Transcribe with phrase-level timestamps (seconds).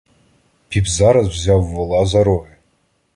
[0.69, 2.55] Піп зараз взяв вола за роги